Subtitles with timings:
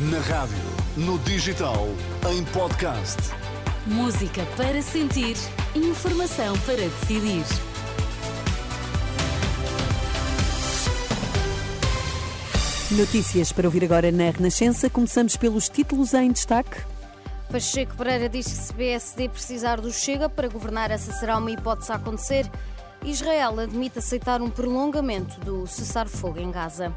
[0.00, 0.56] Na rádio,
[0.96, 1.88] no digital,
[2.30, 3.16] em podcast.
[3.84, 5.36] Música para sentir,
[5.74, 7.42] informação para decidir.
[12.92, 14.88] Notícias para ouvir agora na Renascença.
[14.88, 16.80] Começamos pelos títulos em destaque.
[17.50, 21.90] Pacheco Pereira diz que se PSD precisar do Chega para governar, essa será uma hipótese
[21.90, 22.48] a acontecer.
[23.04, 26.94] Israel admite aceitar um prolongamento do cessar-fogo em Gaza.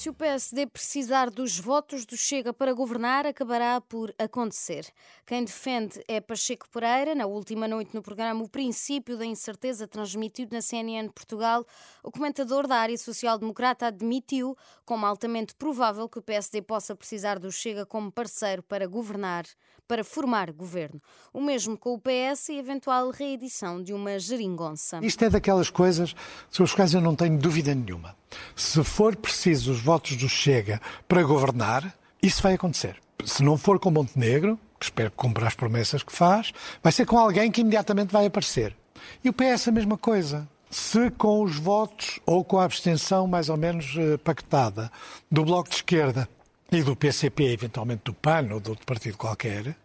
[0.00, 4.86] Se o PSD precisar dos votos do Chega para governar, acabará por acontecer.
[5.26, 7.14] Quem defende é Pacheco Pereira.
[7.14, 11.66] Na última noite, no programa O Princípio da Incerteza, transmitido na CNN Portugal,
[12.02, 17.52] o comentador da área social-democrata admitiu, como altamente provável, que o PSD possa precisar do
[17.52, 19.44] Chega como parceiro para governar,
[19.86, 20.98] para formar governo.
[21.30, 24.98] O mesmo com o PS e eventual reedição de uma geringonça.
[25.02, 26.14] Isto é daquelas coisas
[26.48, 28.18] sobre as quais eu não tenho dúvida nenhuma.
[28.54, 32.96] Se for preciso os votos do Chega para governar, isso vai acontecer.
[33.24, 37.06] Se não for com Montenegro, que espero que cumpra as promessas que faz, vai ser
[37.06, 38.74] com alguém que imediatamente vai aparecer.
[39.22, 40.48] E o PS a mesma coisa.
[40.70, 44.90] Se com os votos ou com a abstenção mais ou menos eh, pactada
[45.30, 46.28] do Bloco de Esquerda
[46.70, 49.76] e do PCP, eventualmente do PAN ou de outro partido qualquer,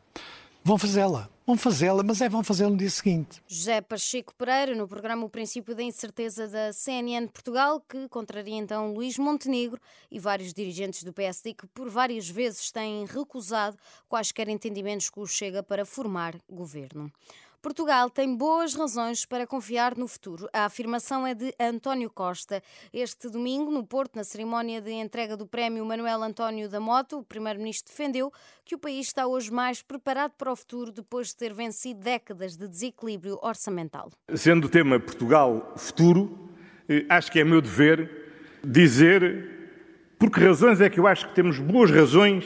[0.64, 1.28] vão fazê-la.
[1.48, 3.40] Vão fazê-la, mas é vão fazê-la no dia seguinte.
[3.48, 8.92] José Pacheco Pereira, no programa O Princípio da Incerteza da CNN Portugal, que contraria então
[8.92, 9.80] Luís Montenegro
[10.10, 13.78] e vários dirigentes do PSD que por várias vezes têm recusado
[14.10, 17.12] quaisquer entendimentos com o Chega para formar governo.
[17.66, 20.48] Portugal tem boas razões para confiar no futuro.
[20.54, 22.62] A afirmação é de António Costa.
[22.94, 27.24] Este domingo, no Porto, na cerimónia de entrega do prémio Manuel António da Moto, o
[27.24, 28.32] primeiro-ministro defendeu
[28.64, 32.56] que o país está hoje mais preparado para o futuro depois de ter vencido décadas
[32.56, 34.12] de desequilíbrio orçamental.
[34.36, 36.52] Sendo o tema Portugal futuro,
[36.88, 41.34] eh, acho que é meu dever dizer por que razões é que eu acho que
[41.34, 42.46] temos boas razões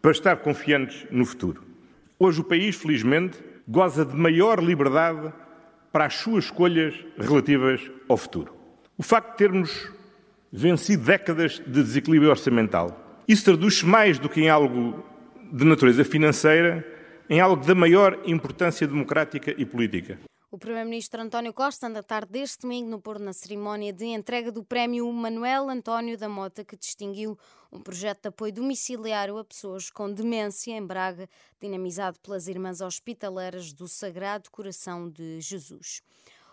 [0.00, 1.62] para estar confiantes no futuro.
[2.18, 5.32] Hoje o país, felizmente, goza de maior liberdade
[5.92, 8.52] para as suas escolhas relativas ao futuro.
[8.98, 9.92] O facto de termos
[10.52, 15.04] vencido décadas de desequilíbrio orçamental, isso traduz-se mais do que em algo
[15.52, 16.84] de natureza financeira,
[17.28, 20.18] em algo da maior importância democrática e política.
[20.52, 24.64] O Primeiro-Ministro António Costa anda tarde deste domingo no Porto na cerimónia de entrega do
[24.64, 27.38] Prémio Manuel António da Mota, que distinguiu
[27.70, 31.28] um projeto de apoio domiciliário a pessoas com demência em Braga,
[31.60, 36.02] dinamizado pelas Irmãs Hospitaleiras do Sagrado Coração de Jesus.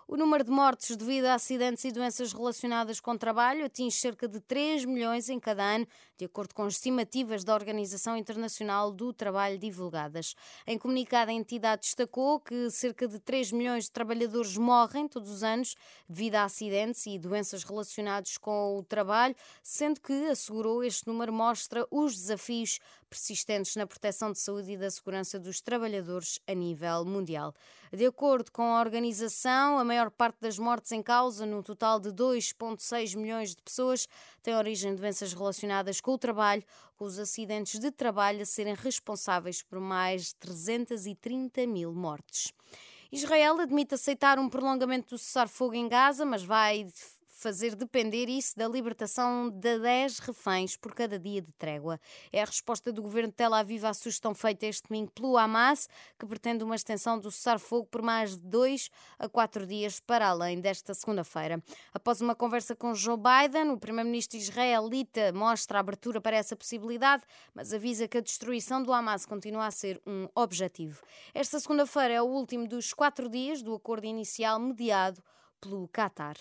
[0.10, 4.26] O número de mortes devido a acidentes e doenças relacionadas com o trabalho atinge cerca
[4.26, 5.86] de 3 milhões em cada ano,
[6.18, 10.34] de acordo com as estimativas da Organização Internacional do Trabalho divulgadas.
[10.66, 15.44] Em comunicado, a entidade destacou que cerca de 3 milhões de trabalhadores morrem todos os
[15.44, 15.76] anos
[16.08, 21.86] devido a acidentes e doenças relacionados com o trabalho, sendo que, assegurou, este número mostra
[21.92, 22.80] os desafios
[23.10, 27.54] persistentes na proteção de saúde e da segurança dos trabalhadores a nível mundial.
[27.92, 32.10] De acordo com a organização, a maior parte das mortes em causa, num total de
[32.10, 34.08] 2,6 milhões de pessoas,
[34.44, 36.64] tem origem de doenças relacionadas com o trabalho,
[36.96, 42.54] com os acidentes de trabalho a serem responsáveis por mais de 330 mil mortes.
[43.12, 46.86] Israel admite aceitar um prolongamento do cessar-fogo em Gaza, mas vai
[47.38, 52.00] fazer depender isso da libertação de 10 reféns por cada dia de trégua.
[52.32, 55.88] É a resposta do governo de Tel Aviv à sugestão feita este domingo pelo Hamas,
[56.18, 58.90] que pretende uma extensão do cessar-fogo por mais de 2
[59.20, 61.64] a 4 dias para além desta segunda-feira.
[61.94, 67.22] Após uma conversa com Joe Biden, o primeiro-ministro israelita mostra abertura para essa possibilidade,
[67.54, 71.04] mas avisa que a destruição do Hamas continua a ser um objetivo.
[71.36, 75.22] Esta segunda-feira é o último dos quatro dias do acordo inicial mediado
[75.62, 76.36] pelo Qatar.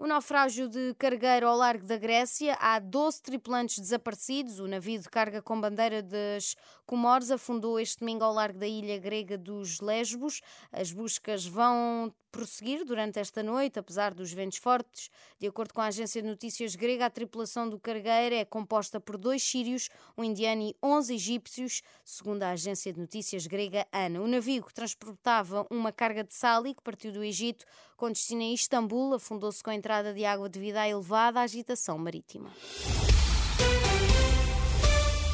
[0.00, 2.56] O naufrágio de cargueiro ao largo da Grécia.
[2.60, 4.60] Há 12 tripulantes desaparecidos.
[4.60, 6.54] O navio de carga com bandeira das
[6.86, 10.40] Comores afundou este domingo ao largo da ilha grega dos Lesbos.
[10.70, 15.10] As buscas vão prosseguir durante esta noite, apesar dos ventos fortes.
[15.38, 19.16] De acordo com a agência de notícias grega, a tripulação do cargueiro é composta por
[19.18, 24.20] dois sírios, um indiano e 11 egípcios, segundo a agência de notícias grega ANA.
[24.20, 27.64] O navio que transportava uma carga de sal e que partiu do Egito
[27.96, 32.50] com destino a Istambul afundou-se com a entrada de água devido à elevada agitação marítima.